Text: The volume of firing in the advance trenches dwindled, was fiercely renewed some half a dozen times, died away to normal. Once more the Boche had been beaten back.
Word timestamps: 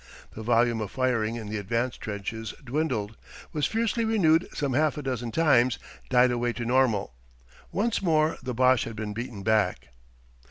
The 0.31 0.41
volume 0.41 0.81
of 0.81 0.89
firing 0.89 1.35
in 1.35 1.47
the 1.47 1.59
advance 1.59 1.95
trenches 1.95 2.55
dwindled, 2.65 3.17
was 3.53 3.67
fiercely 3.67 4.03
renewed 4.03 4.47
some 4.51 4.73
half 4.73 4.97
a 4.97 5.03
dozen 5.03 5.31
times, 5.31 5.77
died 6.09 6.31
away 6.31 6.53
to 6.53 6.65
normal. 6.65 7.13
Once 7.71 8.01
more 8.01 8.37
the 8.41 8.55
Boche 8.55 8.85
had 8.85 8.95
been 8.95 9.13
beaten 9.13 9.43
back. 9.43 9.89